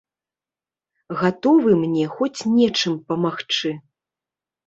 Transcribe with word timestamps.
Гатовы 1.19 1.71
мне 1.83 2.05
хоць 2.15 2.45
нечым 2.55 2.93
памагчы. 3.09 3.69